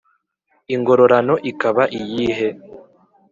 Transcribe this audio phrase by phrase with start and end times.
[0.75, 2.49] ingororano ikaba iyihe?